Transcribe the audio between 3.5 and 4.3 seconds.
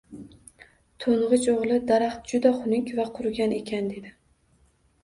ekan, dedi